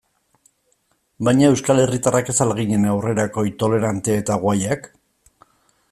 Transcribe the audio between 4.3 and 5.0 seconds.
guayak?